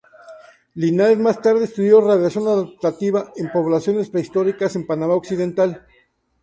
Linares 0.73 1.19
más 1.19 1.43
tarde 1.43 1.65
estudió 1.65 2.01
'radiación 2.01 2.47
adaptativa' 2.47 3.33
en 3.35 3.51
poblaciones 3.51 4.09
prehistóricas 4.09 4.75
en 4.75 4.87
Panamá 4.87 5.13
Occidental. 5.13 5.85